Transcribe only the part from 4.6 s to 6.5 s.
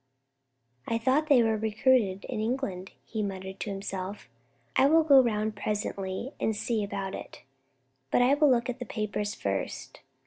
"I will go round presently